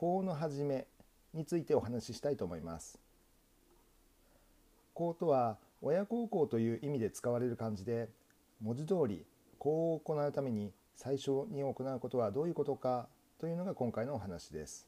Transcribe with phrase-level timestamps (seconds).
[0.00, 0.86] 講の始め
[1.34, 3.00] についてお話ししたいと思います。
[4.94, 8.08] 講とは親孝行という意味で使われる漢字で
[8.60, 9.24] 文字通り
[9.58, 13.08] 講を行うために最初に行うことはどういうことか
[13.40, 14.86] というのが今回のお話です。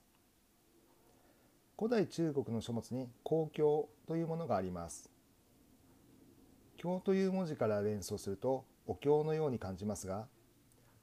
[1.77, 5.11] 古代中国の書物に公経というものがあります。
[6.77, 10.29] 経という文字から連想するとお経のように感じますが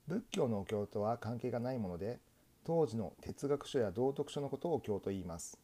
[0.07, 2.21] 仏教のお経とは関係がないもので
[2.67, 5.57] 当時の哲学書や道徳書のことを経と言います。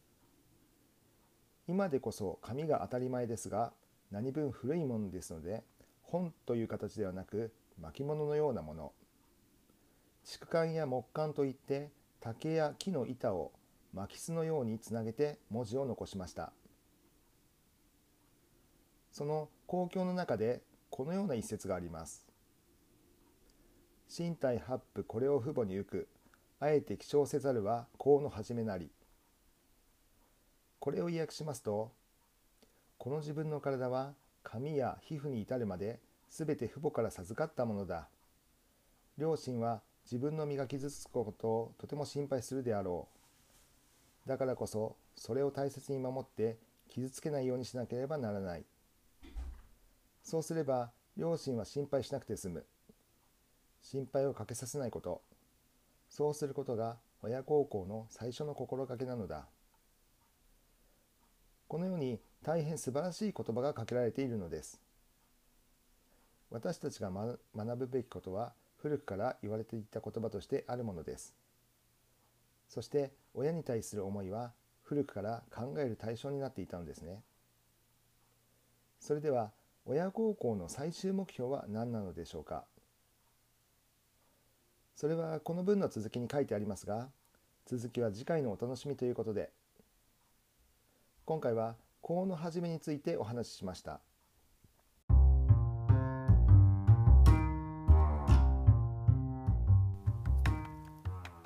[1.67, 3.73] 今でこそ紙が当たり前ですが
[4.09, 5.65] 何分古いものですので
[6.01, 8.93] 本という形ではなく巻物のようなもの。
[10.23, 11.89] 竹管や木管といって
[12.21, 13.51] 竹や木の板を
[13.93, 16.53] 巻き巣のようにつなげて文字を残しました。
[19.11, 22.25] その公共の中でこのような一節があります
[24.07, 26.07] 身体八夫これを父母に行く。
[26.63, 28.89] あえて起床せざるは幸の始めなり。
[30.79, 31.91] これを意訳しますと
[32.97, 38.07] この自分の体は髪や皮膚に至るまで全て父母から授かったものだ。
[39.17, 43.09] 両親は自分の身が傷つくことをとても心配するであろ
[44.25, 44.29] う。
[44.29, 46.55] だからこそそれを大切に守って
[46.87, 48.63] 傷つけないようにしなければならない。
[50.23, 52.65] そうすれば両親は心配しなくて済む。
[53.81, 55.21] 心配をかけさせないこと。
[56.15, 59.47] そうすることが親孝行の最初の心がけなのだ。
[61.67, 64.79] このように大変素晴らしい言葉がかけられているのです。
[66.51, 67.39] 私たちが学
[67.75, 71.33] ぶべきことは古くから言われていた言葉としてあるものです。
[72.69, 74.53] そして親に対する思いは
[74.83, 77.23] 古くから考える対象になっていたのですね。
[78.99, 79.49] それでは
[79.87, 82.65] 親孝行の最終目標は何なのでしょうか？
[85.03, 87.09] それはこの文の続きに書いてありますが
[87.65, 89.51] 続きは次回のお楽しみということで。
[91.25, 93.99] 今回は法の始めについてお話ししました。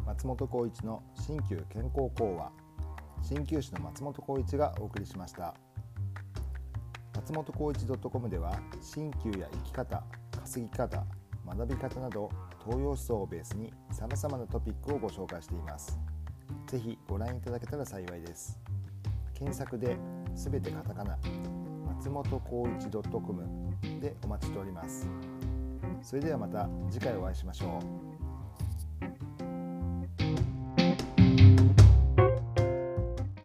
[0.05, 2.51] 松本浩一の新旧健康講話。
[3.27, 5.55] 鍼灸師の松本浩一がお送りしました。
[7.15, 8.59] 松本浩一 .com では
[8.93, 10.03] 鍼灸や生き方
[10.43, 11.03] 稼ぎ方
[11.55, 12.29] 学び方など
[12.65, 15.97] 東洋思想をベースに様々なトピックをご紹介しています。
[16.67, 18.59] ぜひご覧いただけたら幸いです。
[19.33, 19.97] 検索で
[20.35, 21.17] 全てカタカナ
[21.95, 23.43] 松本浩一 .com
[24.01, 25.07] でお待ちしております。
[26.01, 27.79] それではまた次回お会いしましょ
[28.23, 28.26] う。